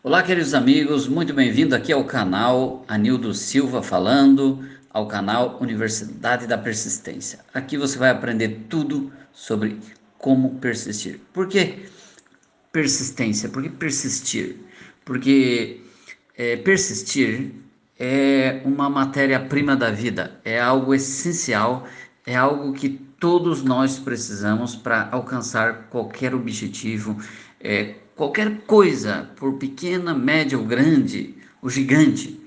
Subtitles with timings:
[0.00, 6.56] Olá, queridos amigos, muito bem-vindo aqui ao canal Anildo Silva falando, ao canal Universidade da
[6.56, 7.40] Persistência.
[7.52, 9.80] Aqui você vai aprender tudo sobre
[10.16, 11.20] como persistir.
[11.32, 11.86] Por que
[12.70, 13.48] persistência?
[13.48, 14.60] Por que persistir?
[15.04, 15.80] Porque
[16.36, 17.50] é, persistir
[17.98, 21.88] é uma matéria-prima da vida, é algo essencial,
[22.24, 22.88] é algo que
[23.18, 27.20] todos nós precisamos para alcançar qualquer objetivo,
[27.60, 32.38] é, qualquer coisa, por pequena, média ou grande, ou gigante,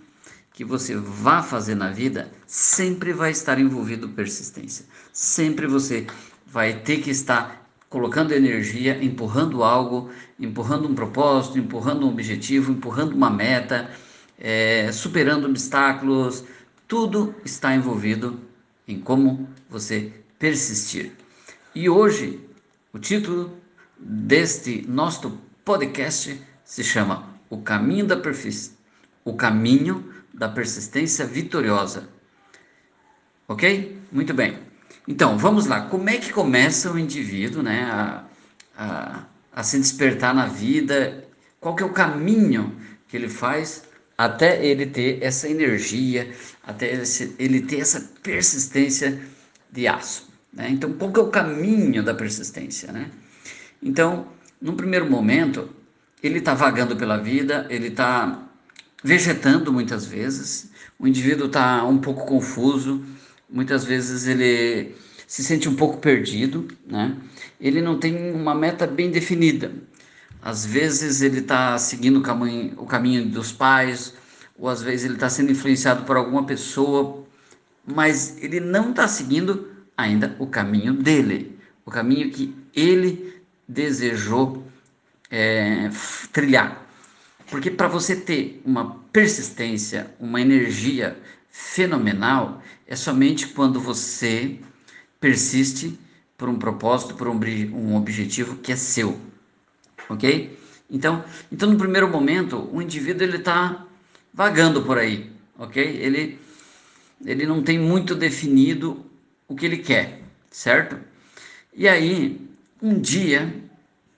[0.54, 4.86] que você vá fazer na vida, sempre vai estar envolvido persistência.
[5.14, 6.05] Sempre você
[6.45, 13.14] vai ter que estar colocando energia, empurrando algo, empurrando um propósito, empurrando um objetivo, empurrando
[13.14, 13.90] uma meta,
[14.38, 16.44] é, superando obstáculos.
[16.86, 18.38] Tudo está envolvido
[18.86, 21.14] em como você persistir.
[21.73, 22.42] E hoje,
[22.92, 23.58] o título
[23.98, 25.40] deste nosso
[25.71, 28.77] podcast se chama O Caminho da Perfis,
[29.23, 32.09] O Caminho da Persistência Vitoriosa.
[33.47, 33.97] Ok?
[34.11, 34.59] Muito bem.
[35.08, 35.88] Então, vamos lá.
[35.88, 38.25] Como é que começa o indivíduo né, a,
[38.78, 41.25] a, a se despertar na vida?
[41.61, 42.75] Qual que é o caminho
[43.08, 43.85] que ele faz
[44.17, 47.02] até ele ter essa energia, até
[47.39, 49.22] ele ter essa persistência
[49.72, 50.30] de aço?
[50.52, 50.69] Né?
[50.69, 52.91] Então, qual que é o caminho da persistência?
[52.91, 53.09] Né?
[53.81, 54.28] Então,
[54.62, 55.70] num primeiro momento,
[56.22, 58.48] ele está vagando pela vida, ele está
[59.03, 63.03] vegetando muitas vezes, o indivíduo está um pouco confuso,
[63.50, 64.95] muitas vezes ele
[65.26, 67.18] se sente um pouco perdido, né?
[67.59, 69.72] ele não tem uma meta bem definida.
[70.42, 74.14] Às vezes ele está seguindo o caminho, o caminho dos pais,
[74.58, 77.25] ou às vezes ele está sendo influenciado por alguma pessoa,
[77.86, 83.41] mas ele não está seguindo ainda o caminho dele, o caminho que ele
[83.72, 84.67] desejou
[85.30, 85.89] é,
[86.33, 86.86] trilhar.
[87.50, 91.17] Porque para você ter uma persistência, uma energia
[91.50, 94.59] fenomenal, é somente quando você
[95.19, 95.97] persiste
[96.38, 97.40] por um propósito, por um,
[97.73, 99.19] um objetivo que é seu,
[100.09, 100.57] ok?
[100.90, 103.85] Então, então no primeiro momento, o indivíduo ele está
[104.34, 105.84] vagando por aí, ok?
[105.84, 106.40] Ele
[107.23, 109.06] ele não tem muito definido
[109.47, 110.97] o que ele quer, certo?
[111.72, 112.50] E aí
[112.81, 113.53] um dia,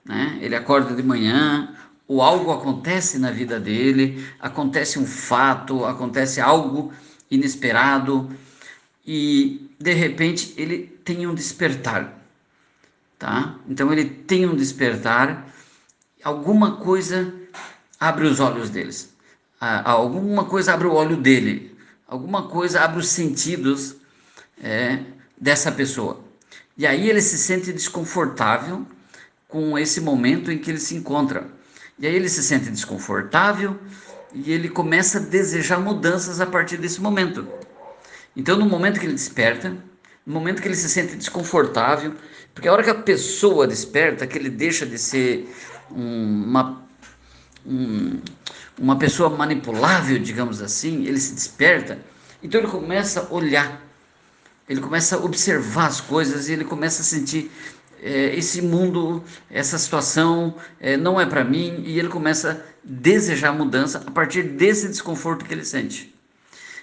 [0.04, 1.74] né, ele acorda de manhã,
[2.06, 6.92] ou algo acontece na vida dele, acontece um fato, acontece algo
[7.30, 8.30] inesperado
[9.06, 12.12] e de repente ele tem um despertar,
[13.18, 13.56] tá?
[13.68, 15.46] Então ele tem um despertar,
[16.22, 17.32] alguma coisa
[17.98, 19.14] abre os olhos deles,
[19.60, 21.76] alguma coisa abre o olho dele,
[22.06, 23.96] alguma coisa abre os sentidos
[24.62, 25.00] é,
[25.38, 26.23] dessa pessoa.
[26.76, 28.84] E aí ele se sente desconfortável
[29.46, 31.46] com esse momento em que ele se encontra.
[31.98, 33.78] E aí ele se sente desconfortável
[34.32, 37.46] e ele começa a desejar mudanças a partir desse momento.
[38.36, 39.76] Então, no momento que ele desperta,
[40.26, 42.14] no momento que ele se sente desconfortável,
[42.52, 45.48] porque a hora que a pessoa desperta, que ele deixa de ser
[45.88, 46.82] uma,
[47.64, 48.20] um,
[48.76, 51.98] uma pessoa manipulável, digamos assim, ele se desperta,
[52.42, 53.80] então ele começa a olhar
[54.68, 57.50] ele começa a observar as coisas e ele começa a sentir
[58.02, 63.52] é, esse mundo, essa situação é, não é para mim e ele começa a desejar
[63.52, 66.14] mudança a partir desse desconforto que ele sente.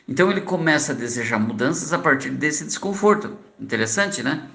[0.07, 3.37] Então ele começa a desejar mudanças a partir desse desconforto.
[3.59, 4.47] Interessante, né?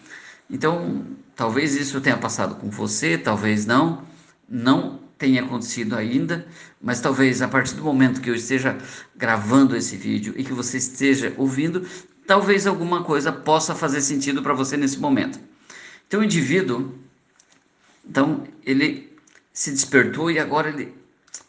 [0.50, 1.04] Então,
[1.34, 4.04] talvez isso tenha passado com você, talvez não,
[4.48, 6.46] não tenha acontecido ainda,
[6.80, 8.76] mas talvez a partir do momento que eu esteja
[9.16, 11.86] gravando esse vídeo e que você esteja ouvindo,
[12.26, 15.38] talvez alguma coisa possa fazer sentido para você nesse momento.
[16.06, 16.94] Então o indivíduo,
[18.04, 19.16] então ele
[19.52, 20.94] se despertou e agora ele,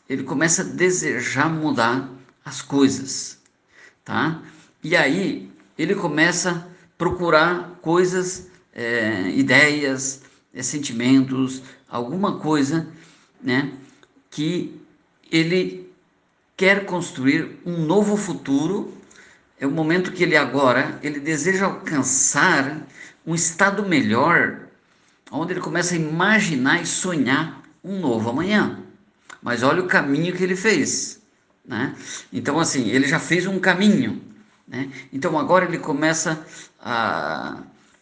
[0.07, 2.09] ele começa a desejar mudar
[2.43, 3.37] as coisas,
[4.05, 4.41] tá?
[4.83, 6.67] E aí ele começa a
[6.97, 10.21] procurar coisas, é, ideias,
[10.53, 12.87] é, sentimentos, alguma coisa,
[13.41, 13.73] né?
[14.31, 14.79] Que
[15.31, 15.91] ele
[16.55, 18.96] quer construir um novo futuro
[19.59, 22.85] é o momento que ele agora, ele deseja alcançar
[23.25, 24.67] um estado melhor,
[25.31, 28.79] onde ele começa a imaginar e sonhar um novo amanhã.
[29.41, 31.19] Mas olha o caminho que ele fez,
[31.65, 31.95] né?
[32.31, 34.21] Então assim, ele já fez um caminho,
[34.67, 34.89] né?
[35.11, 36.45] Então agora ele começa
[36.79, 37.57] a,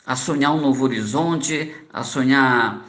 [0.05, 2.85] a sonhar um novo horizonte, a sonhar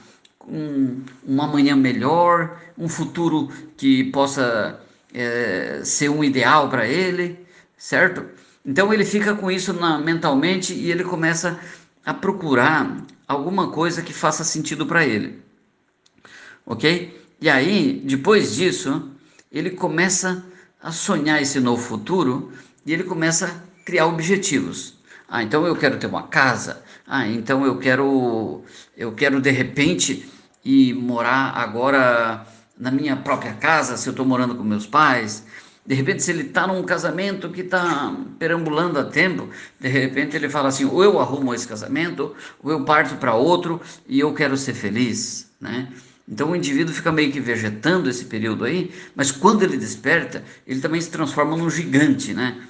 [0.46, 4.80] um, um amanhã melhor, um futuro que possa
[5.14, 7.46] é, ser um ideal para ele,
[7.76, 8.24] certo?
[8.66, 11.60] Então ele fica com isso na, mentalmente e ele começa
[12.04, 12.96] a procurar
[13.28, 15.40] alguma coisa que faça sentido para ele.
[16.66, 17.16] Ok?
[17.40, 19.10] E aí, depois disso,
[19.52, 20.44] ele começa
[20.82, 22.52] a sonhar esse novo futuro
[22.84, 24.94] e ele começa a criar objetivos.
[25.28, 26.82] Ah, então eu quero ter uma casa.
[27.06, 28.64] Ah, então eu quero
[28.96, 30.28] eu quero de repente
[30.64, 32.44] ir morar agora
[32.78, 35.44] na minha própria casa, se eu estou morando com meus pais.
[35.86, 39.48] De repente, se ele está num casamento que está perambulando há tempo,
[39.78, 43.80] de repente ele fala assim: ou eu arrumo esse casamento, ou eu parto para outro
[44.08, 45.88] e eu quero ser feliz, né?
[46.28, 50.80] Então o indivíduo fica meio que vegetando esse período aí, mas quando ele desperta, ele
[50.80, 52.60] também se transforma num gigante, né?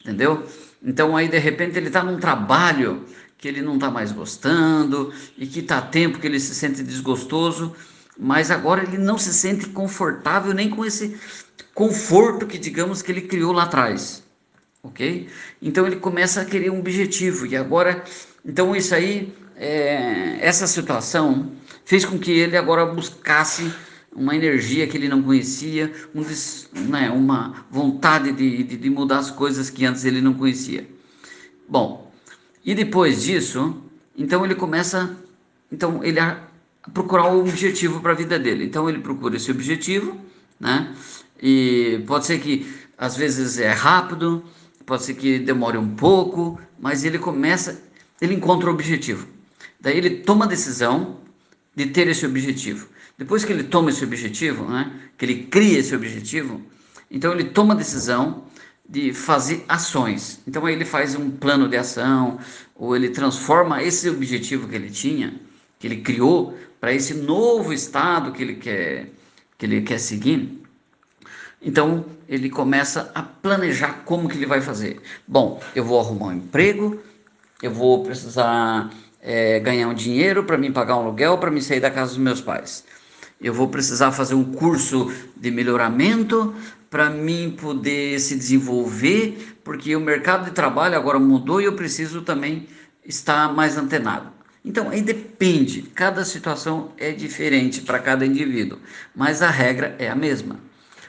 [0.00, 0.42] Entendeu?
[0.82, 3.04] Então aí de repente ele está num trabalho
[3.36, 7.74] que ele não está mais gostando e que está tempo que ele se sente desgostoso,
[8.18, 11.16] mas agora ele não se sente confortável nem com esse
[11.74, 14.22] conforto que digamos que ele criou lá atrás,
[14.82, 15.28] ok?
[15.60, 18.04] Então ele começa a querer um objetivo e agora,
[18.44, 21.52] então isso aí, é, essa situação
[21.84, 23.72] fez com que ele agora buscasse
[24.14, 26.22] uma energia que ele não conhecia, um,
[26.88, 30.88] né, uma vontade de, de, de, mudar as coisas que antes ele não conhecia.
[31.68, 32.12] Bom,
[32.64, 33.82] e depois disso,
[34.16, 35.16] então ele começa,
[35.70, 36.20] então ele
[36.92, 38.64] procurar um objetivo para a vida dele.
[38.64, 40.18] Então ele procura esse objetivo,
[40.58, 40.94] né?
[41.42, 42.66] E pode ser que
[42.96, 44.44] às vezes é rápido,
[44.86, 47.82] pode ser que demore um pouco, mas ele começa,
[48.20, 49.26] ele encontra o objetivo.
[49.80, 51.20] Daí ele toma a decisão
[51.74, 52.88] de ter esse objetivo.
[53.18, 56.60] Depois que ele toma esse objetivo, né, que ele cria esse objetivo,
[57.10, 58.44] então ele toma a decisão
[58.88, 60.40] de fazer ações.
[60.46, 62.38] Então aí ele faz um plano de ação,
[62.74, 65.40] ou ele transforma esse objetivo que ele tinha,
[65.84, 69.10] que ele criou, para esse novo estado que ele quer,
[69.58, 70.62] que ele quer seguir.
[71.60, 75.02] Então ele começa a planejar como que ele vai fazer.
[75.28, 76.98] Bom, eu vou arrumar um emprego,
[77.62, 78.90] eu vou precisar
[79.20, 82.18] é, ganhar um dinheiro para me pagar um aluguel, para me sair da casa dos
[82.18, 82.82] meus pais.
[83.38, 86.54] Eu vou precisar fazer um curso de melhoramento
[86.88, 92.22] para mim poder se desenvolver, porque o mercado de trabalho agora mudou e eu preciso
[92.22, 92.66] também
[93.04, 94.33] estar mais antenado.
[94.64, 98.78] Então, aí depende, cada situação é diferente para cada indivíduo,
[99.14, 100.58] mas a regra é a mesma.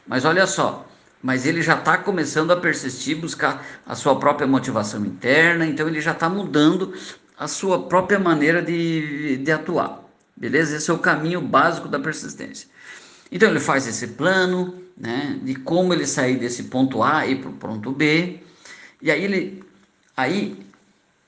[0.05, 0.85] Mas olha só,
[1.23, 6.01] mas ele já está começando a persistir, buscar a sua própria motivação interna, então ele
[6.01, 6.93] já está mudando
[7.37, 10.03] a sua própria maneira de, de atuar.
[10.35, 10.75] Beleza?
[10.75, 12.67] Esse é o caminho básico da persistência.
[13.31, 17.49] Então ele faz esse plano, né, de como ele sair desse ponto A e para
[17.49, 18.41] o ponto B,
[19.01, 19.63] e aí ele
[20.15, 20.59] aí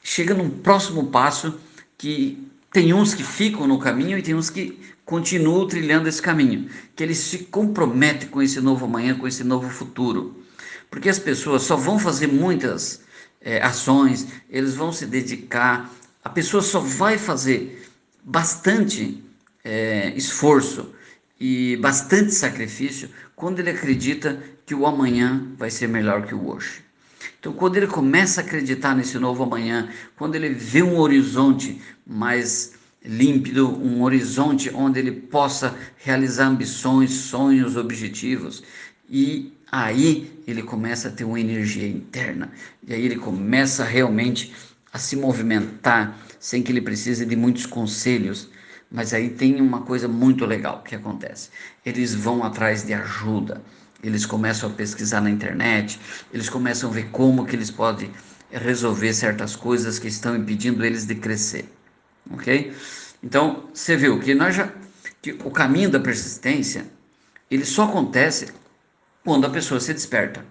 [0.03, 1.57] chega num próximo passo
[1.97, 6.69] que tem uns que ficam no caminho e tem uns que continuam trilhando esse caminho,
[6.95, 10.43] que eles se comprometem com esse novo amanhã, com esse novo futuro.
[10.91, 13.01] Porque as pessoas só vão fazer muitas
[13.41, 15.89] é, ações, eles vão se dedicar,
[16.23, 17.89] a pessoa só vai fazer
[18.23, 19.23] bastante
[19.63, 20.93] é, esforço
[21.39, 26.86] e bastante sacrifício quando ele acredita que o amanhã vai ser melhor que o hoje.
[27.39, 32.73] Então, quando ele começa a acreditar nesse novo amanhã, quando ele vê um horizonte mais
[33.03, 38.63] límpido, um horizonte onde ele possa realizar ambições, sonhos, objetivos,
[39.09, 42.51] e aí ele começa a ter uma energia interna,
[42.85, 44.53] e aí ele começa realmente
[44.91, 48.49] a se movimentar sem que ele precise de muitos conselhos.
[48.89, 51.49] Mas aí tem uma coisa muito legal que acontece.
[51.85, 53.61] Eles vão atrás de ajuda.
[54.03, 55.99] Eles começam a pesquisar na internet,
[56.31, 58.11] eles começam a ver como que eles podem
[58.51, 61.65] resolver certas coisas que estão impedindo eles de crescer.
[62.31, 62.73] OK?
[63.23, 64.69] Então, você viu que nós já
[65.21, 66.85] que o caminho da persistência,
[67.49, 68.53] ele só acontece
[69.23, 70.45] quando a pessoa se desperta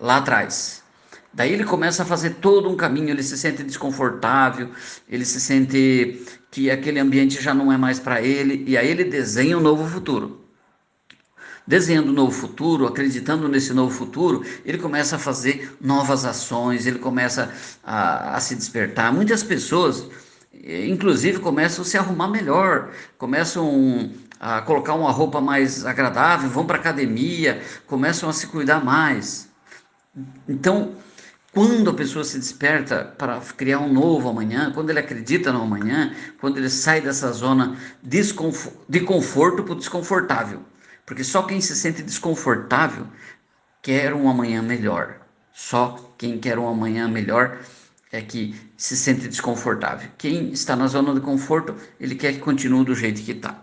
[0.00, 0.82] lá atrás.
[1.32, 4.70] Daí ele começa a fazer todo um caminho, ele se sente desconfortável,
[5.08, 9.02] ele se sente que aquele ambiente já não é mais para ele, e aí ele
[9.02, 10.43] desenha um novo futuro.
[11.66, 16.98] Desenhando um novo futuro, acreditando nesse novo futuro, ele começa a fazer novas ações, ele
[16.98, 17.50] começa
[17.82, 19.10] a, a se despertar.
[19.10, 20.06] Muitas pessoas,
[20.52, 26.76] inclusive, começam a se arrumar melhor, começam a colocar uma roupa mais agradável, vão para
[26.76, 29.48] academia, começam a se cuidar mais.
[30.46, 30.94] Então,
[31.50, 36.12] quando a pessoa se desperta para criar um novo amanhã, quando ele acredita no amanhã,
[36.40, 40.60] quando ele sai dessa zona de conforto para o desconfortável.
[41.06, 43.06] Porque só quem se sente desconfortável
[43.82, 45.20] quer um amanhã melhor.
[45.52, 47.58] Só quem quer um amanhã melhor
[48.10, 50.08] é que se sente desconfortável.
[50.16, 53.62] Quem está na zona de conforto, ele quer que continue do jeito que está.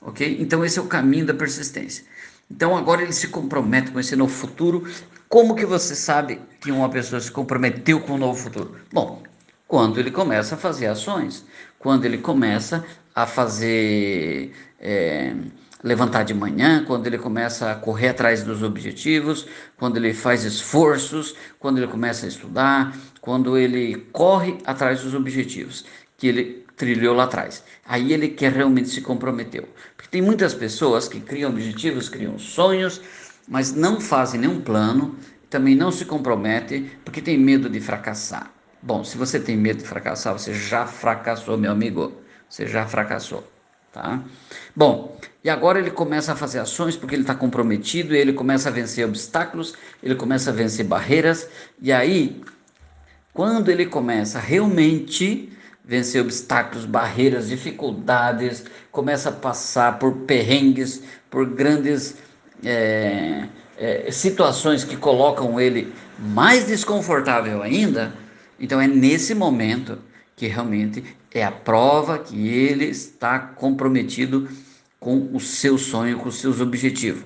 [0.00, 0.38] Ok?
[0.40, 2.04] Então esse é o caminho da persistência.
[2.50, 4.84] Então agora ele se compromete com esse novo futuro
[5.32, 8.76] como que você sabe que uma pessoa se comprometeu com o um novo futuro?
[8.92, 9.22] Bom,
[9.66, 11.42] quando ele começa a fazer ações,
[11.78, 12.84] quando ele começa
[13.14, 15.34] a fazer, é,
[15.82, 19.46] levantar de manhã, quando ele começa a correr atrás dos objetivos,
[19.76, 25.84] quando ele faz esforços, quando ele começa a estudar, quando ele corre atrás dos objetivos
[26.16, 27.64] que ele trilhou lá atrás.
[27.84, 29.68] Aí ele quer realmente se comprometeu.
[29.96, 33.00] Porque tem muitas pessoas que criam objetivos, criam sonhos,
[33.48, 35.16] mas não fazem nenhum plano,
[35.50, 38.50] também não se comprometem porque tem medo de fracassar.
[38.80, 42.12] Bom, se você tem medo de fracassar, você já fracassou, meu amigo.
[42.48, 43.50] Você já fracassou,
[43.92, 44.20] tá?
[44.74, 48.72] Bom, e agora ele começa a fazer ações porque ele está comprometido, ele começa a
[48.72, 51.48] vencer obstáculos, ele começa a vencer barreiras,
[51.80, 52.40] e aí,
[53.32, 55.52] quando ele começa realmente
[55.84, 62.16] vencer obstáculos, barreiras, dificuldades, começa a passar por perrengues, por grandes
[62.64, 68.14] é, é, situações que colocam ele mais desconfortável ainda,
[68.60, 69.98] então é nesse momento
[70.42, 74.48] que realmente é a prova que ele está comprometido
[74.98, 77.22] com o seu sonho, com os seus objetivos.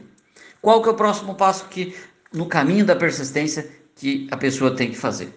[0.61, 1.96] Qual que é o próximo passo que
[2.30, 5.32] no caminho da persistência que a pessoa tem que fazer?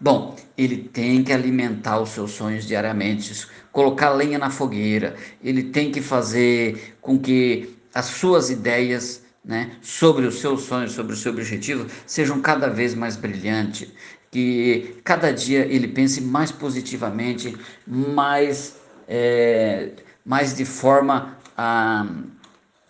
[0.00, 5.92] Bom, ele tem que alimentar os seus sonhos diariamente, colocar lenha na fogueira, ele tem
[5.92, 11.32] que fazer com que as suas ideias né, sobre os seus sonhos, sobre o seu
[11.32, 13.88] objetivo, sejam cada vez mais brilhantes,
[14.30, 17.56] que cada dia ele pense mais positivamente,
[17.86, 18.76] mais,
[19.08, 19.90] é,
[20.24, 22.06] mais de forma ah,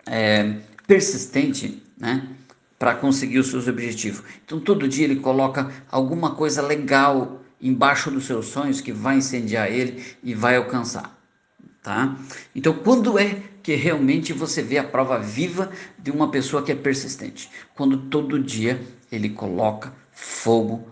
[0.07, 0.55] é,
[0.87, 2.29] persistente, né?
[2.81, 4.23] para conseguir os seus objetivos.
[4.43, 9.71] Então, todo dia ele coloca alguma coisa legal embaixo dos seus sonhos que vai incendiar
[9.71, 11.15] ele e vai alcançar,
[11.83, 12.17] tá?
[12.57, 16.75] Então, quando é que realmente você vê a prova viva de uma pessoa que é
[16.75, 17.51] persistente?
[17.75, 18.81] Quando todo dia
[19.13, 20.89] ele coloca fogo,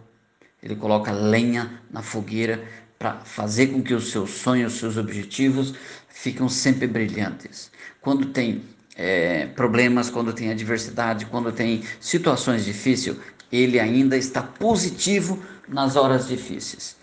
[0.63, 2.63] ele coloca lenha na fogueira
[2.99, 5.75] para fazer com que os seus sonhos, os seus objetivos
[6.09, 7.71] fiquem sempre brilhantes.
[8.01, 8.63] Quando tem
[8.97, 13.17] é, problemas, quando tem adversidade, quando tem situações difíceis,
[13.53, 16.97] ele ainda está positivo nas horas difíceis.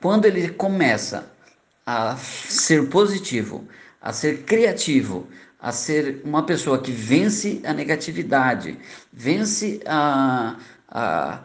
[0.00, 1.30] Quando ele começa
[1.84, 3.68] a ser positivo,
[4.00, 5.28] a ser criativo,
[5.60, 8.78] a ser uma pessoa que vence a negatividade,
[9.12, 10.56] vence a,
[10.88, 11.40] a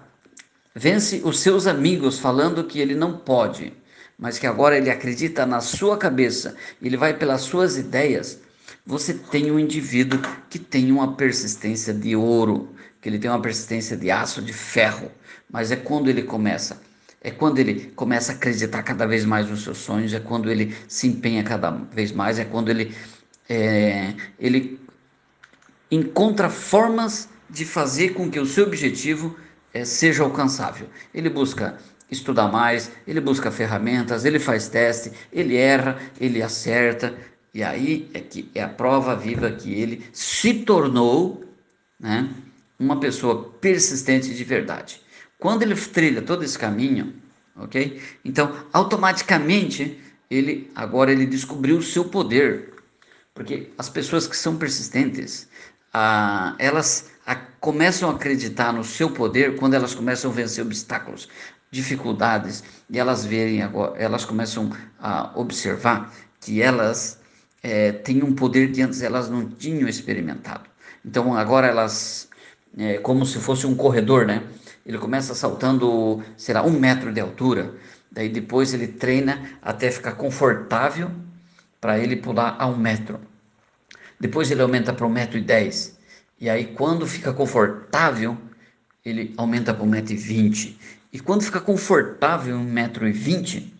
[0.75, 3.73] vence os seus amigos falando que ele não pode,
[4.17, 8.39] mas que agora ele acredita na sua cabeça, ele vai pelas suas ideias,
[8.85, 13.97] você tem um indivíduo que tem uma persistência de ouro, que ele tem uma persistência
[13.97, 15.11] de aço, de ferro,
[15.49, 16.81] mas é quando ele começa,
[17.21, 20.75] é quando ele começa a acreditar cada vez mais nos seus sonhos, é quando ele
[20.87, 22.95] se empenha cada vez mais, é quando ele,
[23.49, 24.79] é, ele
[25.89, 29.35] encontra formas de fazer com que o seu objetivo
[29.73, 30.87] é, seja alcançável.
[31.13, 31.77] Ele busca
[32.09, 37.15] estudar mais, ele busca ferramentas, ele faz teste, ele erra, ele acerta,
[37.53, 41.45] e aí é que é a prova viva que ele se tornou
[41.99, 42.29] né,
[42.79, 45.01] uma pessoa persistente de verdade.
[45.37, 47.13] Quando ele trilha todo esse caminho,
[47.55, 48.01] ok?
[48.23, 49.99] Então, automaticamente,
[50.29, 52.73] ele agora ele descobriu o seu poder.
[53.33, 55.47] Porque as pessoas que são persistentes,
[55.93, 61.29] ah, elas a, começam a acreditar no seu poder quando elas começam a vencer obstáculos,
[61.69, 67.19] dificuldades, e elas verem agora, elas começam a observar que elas
[67.63, 70.69] é, têm um poder que antes elas não tinham experimentado.
[71.05, 72.27] Então agora elas,
[72.77, 74.43] é, como se fosse um corredor, né?
[74.85, 77.73] Ele começa saltando, será um metro de altura,
[78.11, 81.11] daí depois ele treina até ficar confortável
[81.79, 83.19] para ele pular a um metro.
[84.19, 85.97] Depois ele aumenta para um metro e dez.
[86.41, 88.35] E aí quando fica confortável,
[89.05, 90.77] ele aumenta para um metro e vinte.
[91.23, 93.71] Quando fica confortável um metro e vinte,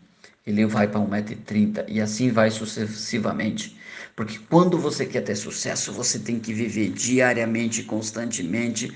[0.46, 3.76] ele vai para 1,30m e assim vai sucessivamente.
[4.16, 8.96] Porque quando você quer ter sucesso, você tem que viver diariamente, constantemente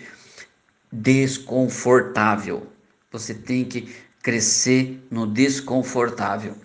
[0.91, 2.67] desconfortável.
[3.12, 6.55] Você tem que crescer no desconfortável.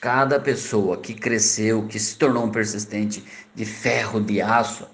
[0.00, 4.86] Cada pessoa que cresceu, que se tornou um persistente de ferro, de aço,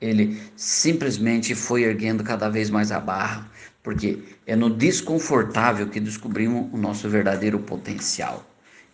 [0.00, 3.50] ele simplesmente foi erguendo cada vez mais a barra,
[3.82, 8.44] porque é no desconfortável que descobrimos o nosso verdadeiro potencial.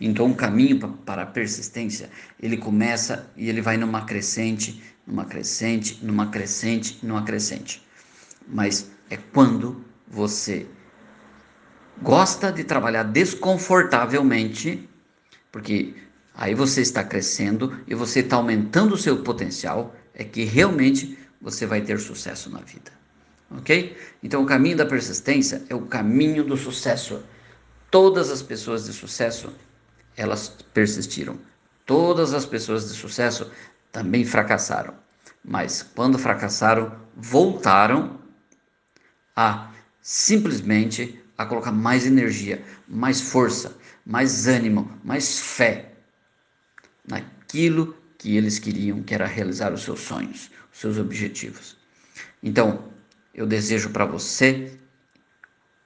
[0.01, 5.99] Então, o caminho para a persistência, ele começa e ele vai numa crescente, numa crescente,
[6.03, 7.83] numa crescente, numa crescente.
[8.47, 10.67] Mas é quando você
[12.03, 14.89] gosta de trabalhar desconfortavelmente,
[15.53, 15.95] porque
[16.35, 21.67] aí você está crescendo e você está aumentando o seu potencial, é que realmente você
[21.67, 22.93] vai ter sucesso na vida.
[23.51, 23.97] Ok?
[24.23, 27.23] Então, o caminho da persistência é o caminho do sucesso.
[27.91, 29.53] Todas as pessoas de sucesso
[30.17, 31.39] elas persistiram.
[31.87, 33.51] Todas as pessoas de sucesso
[33.93, 34.95] também fracassaram.
[35.45, 38.19] mas quando fracassaram, voltaram
[39.37, 45.93] a simplesmente a colocar mais energia, mais força, mais ânimo, mais fé
[47.07, 47.95] naquilo
[48.25, 51.77] que eles queriam, que era realizar os seus sonhos, os seus objetivos.
[52.43, 52.89] Então,
[53.35, 54.79] eu desejo para você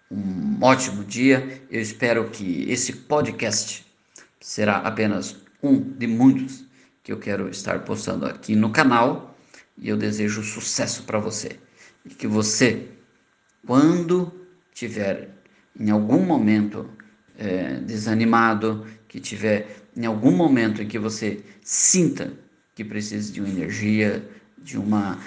[0.09, 1.61] um ótimo dia.
[1.69, 3.85] Eu espero que esse podcast
[4.41, 6.65] será apenas um de muitos
[7.03, 9.37] que eu quero estar postando aqui no canal
[9.77, 11.59] e eu desejo sucesso para você
[12.05, 12.89] e que você,
[13.67, 14.33] quando
[14.73, 15.31] tiver
[15.77, 16.89] em algum momento
[17.37, 22.33] é, desanimado, que tiver em algum momento em que você sinta
[22.75, 25.19] que precisa de uma energia, de uma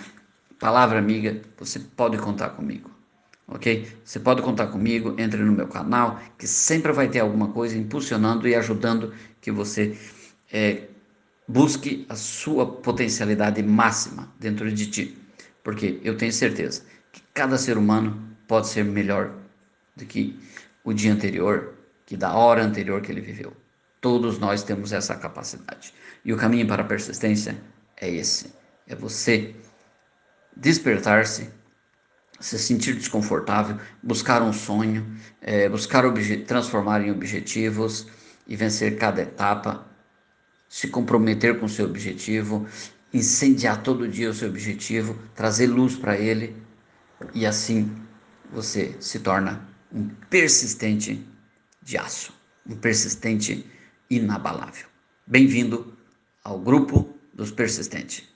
[0.59, 2.89] palavra amiga, você pode contar comigo.
[3.47, 3.85] Ok?
[4.05, 8.47] Você pode contar comigo, entre no meu canal, que sempre vai ter alguma coisa impulsionando
[8.47, 9.97] e ajudando que você
[10.53, 10.87] é,
[11.47, 15.17] busque a sua potencialidade máxima dentro de ti.
[15.63, 19.33] Porque eu tenho certeza que cada ser humano pode ser melhor
[19.95, 20.39] do que
[20.83, 21.73] o dia anterior,
[22.05, 23.53] que da hora anterior que ele viveu.
[24.01, 25.93] Todos nós temos essa capacidade.
[26.25, 27.55] E o caminho para a persistência
[27.95, 28.51] é esse:
[28.87, 29.55] é você
[30.57, 31.49] despertar-se,
[32.39, 35.05] se sentir desconfortável, buscar um sonho,
[35.39, 36.03] é, buscar
[36.47, 38.07] transformar em objetivos
[38.47, 39.85] e vencer cada etapa,
[40.67, 42.67] se comprometer com o seu objetivo,
[43.13, 46.55] incendiar todo dia o seu objetivo, trazer luz para ele
[47.35, 47.91] e assim
[48.51, 51.23] você se torna um persistente
[51.83, 52.33] de aço,
[52.67, 53.69] um persistente
[54.11, 54.87] inabalável.
[55.25, 55.97] Bem-vindo
[56.43, 58.30] ao grupo dos persistentes.